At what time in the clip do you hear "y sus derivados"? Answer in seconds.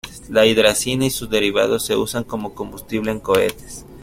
1.05-1.85